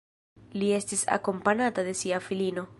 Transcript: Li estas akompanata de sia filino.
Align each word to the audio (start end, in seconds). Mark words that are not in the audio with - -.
Li 0.61 0.71
estas 0.77 1.05
akompanata 1.17 1.87
de 1.91 1.97
sia 2.03 2.25
filino. 2.31 2.69